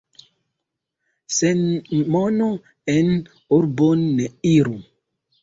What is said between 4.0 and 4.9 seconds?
ne iru.